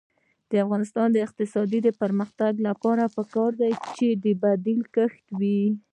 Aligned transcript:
د 0.51 0.53
افغانستان 0.65 1.07
د 1.11 1.17
اقتصادي 1.27 1.79
پرمختګ 2.01 2.53
لپاره 2.67 3.03
پکار 3.15 3.51
ده 3.61 3.67
چې 3.95 4.07
بدیل 4.43 4.81
کښت 4.95 5.23
وي. 5.39 5.63